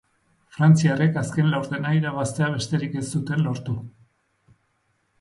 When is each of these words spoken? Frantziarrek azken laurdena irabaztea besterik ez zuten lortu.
Frantziarrek 0.53 1.19
azken 1.23 1.51
laurdena 1.53 1.93
irabaztea 1.99 2.49
besterik 2.57 2.99
ez 3.03 3.07
zuten 3.17 3.49
lortu. 3.49 3.81